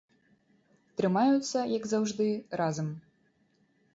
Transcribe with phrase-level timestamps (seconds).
[1.01, 2.27] Трымаюцца, як заўжды,
[2.61, 2.87] разам.